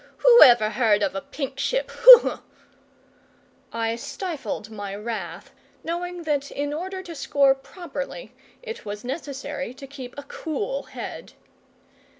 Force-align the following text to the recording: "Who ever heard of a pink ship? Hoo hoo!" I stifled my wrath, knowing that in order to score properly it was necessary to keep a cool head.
"Who 0.17 0.41
ever 0.41 0.71
heard 0.71 1.03
of 1.03 1.13
a 1.13 1.21
pink 1.21 1.59
ship? 1.59 1.91
Hoo 1.91 2.17
hoo!" 2.17 2.39
I 3.71 3.95
stifled 3.95 4.71
my 4.71 4.95
wrath, 4.95 5.51
knowing 5.83 6.23
that 6.23 6.49
in 6.49 6.73
order 6.73 7.03
to 7.03 7.13
score 7.13 7.53
properly 7.53 8.33
it 8.63 8.83
was 8.83 9.03
necessary 9.03 9.75
to 9.75 9.85
keep 9.85 10.17
a 10.17 10.23
cool 10.23 10.81
head. 10.97 11.33